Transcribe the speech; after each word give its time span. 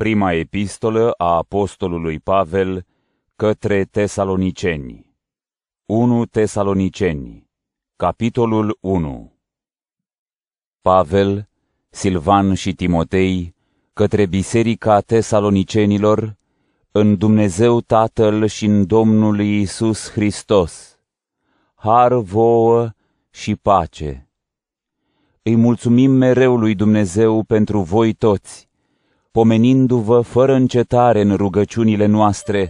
Prima 0.00 0.32
epistolă 0.32 1.10
a 1.16 1.36
apostolului 1.36 2.20
Pavel 2.20 2.86
către 3.36 3.84
Tesaloniceni 3.84 5.16
1 5.86 6.26
Tesaloniceni 6.26 7.50
Capitolul 7.96 8.78
1 8.80 9.32
Pavel, 10.80 11.48
Silvan 11.90 12.54
și 12.54 12.74
Timotei 12.74 13.54
către 13.92 14.26
biserica 14.26 15.00
tesalonicenilor 15.00 16.36
în 16.90 17.16
Dumnezeu 17.16 17.80
Tatăl 17.80 18.46
și 18.46 18.64
în 18.64 18.86
Domnul 18.86 19.40
Iisus 19.40 20.10
Hristos. 20.10 20.98
Har 21.74 22.14
vouă 22.14 22.90
și 23.30 23.56
pace. 23.56 24.28
Îi 25.42 25.56
mulțumim 25.56 26.10
mereu 26.10 26.56
lui 26.56 26.74
Dumnezeu 26.74 27.42
pentru 27.42 27.80
voi 27.80 28.12
toți, 28.12 28.69
pomenindu-vă 29.32 30.20
fără 30.20 30.54
încetare 30.54 31.20
în 31.20 31.36
rugăciunile 31.36 32.06
noastre, 32.06 32.68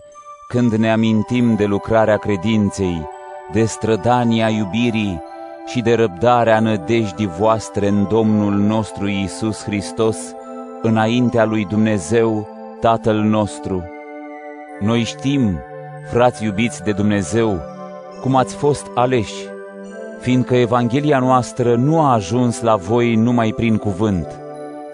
când 0.49 0.73
ne 0.73 0.93
amintim 0.93 1.55
de 1.55 1.65
lucrarea 1.65 2.17
credinței, 2.17 3.09
de 3.53 3.65
strădania 3.65 4.49
iubirii 4.49 5.23
și 5.67 5.81
de 5.81 5.95
răbdarea 5.95 6.61
nădejdii 6.61 7.31
voastre 7.39 7.89
în 7.89 8.07
Domnul 8.09 8.53
nostru 8.53 9.09
Iisus 9.09 9.63
Hristos, 9.63 10.17
înaintea 10.83 11.45
lui 11.45 11.65
Dumnezeu, 11.65 12.49
Tatăl 12.81 13.17
nostru. 13.17 13.85
Noi 14.81 15.03
știm, 15.03 15.59
frați 16.13 16.45
iubiți 16.45 16.83
de 16.83 16.93
Dumnezeu, 16.93 17.61
cum 18.21 18.37
ați 18.37 18.55
fost 18.55 18.87
aleși, 18.95 19.45
fiindcă 20.21 20.57
Evanghelia 20.57 21.19
noastră 21.19 21.77
nu 21.77 22.01
a 22.01 22.13
ajuns 22.13 22.61
la 22.61 22.77
voi 22.77 23.15
numai 23.15 23.53
prin 23.57 23.77
cuvânt, 23.77 24.41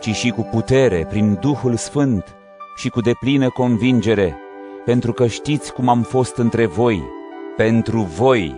ci 0.01 0.11
și 0.15 0.31
cu 0.31 0.49
putere, 0.51 1.07
prin 1.09 1.39
Duhul 1.41 1.77
Sfânt 1.77 2.37
și 2.77 2.89
cu 2.89 3.01
deplină 3.01 3.49
convingere, 3.49 4.37
pentru 4.85 5.13
că 5.13 5.27
știți 5.27 5.73
cum 5.73 5.89
am 5.89 6.03
fost 6.03 6.37
între 6.37 6.67
voi, 6.67 7.03
pentru 7.57 8.01
voi, 8.01 8.55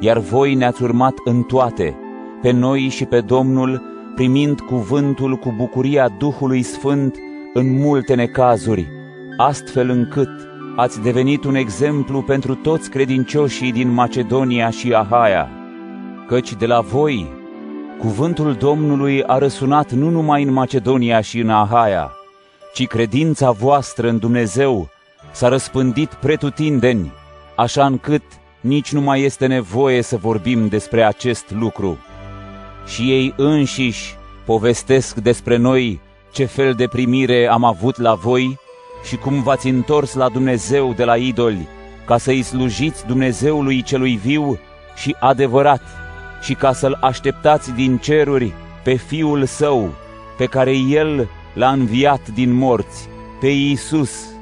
iar 0.00 0.18
voi 0.18 0.54
ne-ați 0.54 0.82
urmat 0.82 1.14
în 1.24 1.42
toate, 1.42 1.96
pe 2.42 2.50
noi 2.50 2.88
și 2.88 3.04
pe 3.04 3.20
Domnul, 3.20 3.82
primind 4.14 4.60
cuvântul 4.60 5.36
cu 5.36 5.54
bucuria 5.56 6.08
Duhului 6.18 6.62
Sfânt 6.62 7.16
în 7.54 7.78
multe 7.80 8.14
necazuri, 8.14 8.88
astfel 9.36 9.90
încât 9.90 10.30
ați 10.76 11.02
devenit 11.02 11.44
un 11.44 11.54
exemplu 11.54 12.22
pentru 12.22 12.54
toți 12.54 12.90
credincioșii 12.90 13.72
din 13.72 13.92
Macedonia 13.92 14.70
și 14.70 14.92
Ahaia, 14.92 15.50
căci 16.26 16.54
de 16.54 16.66
la 16.66 16.80
voi 16.80 17.40
Cuvântul 17.98 18.54
Domnului 18.54 19.24
a 19.24 19.38
răsunat 19.38 19.90
nu 19.90 20.10
numai 20.10 20.42
în 20.42 20.52
Macedonia 20.52 21.20
și 21.20 21.38
în 21.38 21.50
Ahaia, 21.50 22.12
ci 22.74 22.86
credința 22.86 23.50
voastră 23.50 24.08
în 24.08 24.18
Dumnezeu 24.18 24.88
s-a 25.32 25.48
răspândit 25.48 26.14
pretutindeni, 26.14 27.12
așa 27.56 27.86
încât 27.86 28.22
nici 28.60 28.92
nu 28.92 29.00
mai 29.00 29.22
este 29.22 29.46
nevoie 29.46 30.02
să 30.02 30.16
vorbim 30.16 30.68
despre 30.68 31.04
acest 31.04 31.50
lucru. 31.50 31.98
Și 32.86 33.10
ei 33.10 33.34
înșiși 33.36 34.16
povestesc 34.44 35.16
despre 35.16 35.56
noi 35.56 36.00
ce 36.32 36.44
fel 36.44 36.74
de 36.74 36.86
primire 36.86 37.46
am 37.46 37.64
avut 37.64 37.98
la 37.98 38.14
voi 38.14 38.58
și 39.04 39.16
cum 39.16 39.42
v-ați 39.42 39.68
întors 39.68 40.14
la 40.14 40.28
Dumnezeu 40.28 40.92
de 40.92 41.04
la 41.04 41.16
idoli, 41.16 41.68
ca 42.06 42.18
să-i 42.18 42.42
slujiți 42.42 43.06
Dumnezeului 43.06 43.82
celui 43.82 44.16
viu 44.16 44.58
și 44.94 45.16
adevărat, 45.20 45.82
și 46.42 46.54
ca 46.54 46.72
să-L 46.72 46.98
așteptați 47.00 47.72
din 47.72 47.96
ceruri 47.96 48.52
pe 48.84 48.94
Fiul 48.94 49.44
Său, 49.44 49.94
pe 50.36 50.44
care 50.44 50.76
El 50.76 51.28
l-a 51.54 51.70
înviat 51.70 52.28
din 52.28 52.52
morți, 52.52 53.08
pe 53.40 53.46
Iisus, 53.46 54.32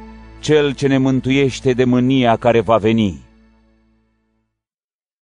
Cel 0.40 0.74
ce 0.74 0.86
ne 0.86 0.98
mântuiește 0.98 1.72
de 1.72 1.84
mânia 1.84 2.36
care 2.36 2.60
va 2.60 2.76
veni. 2.76 3.29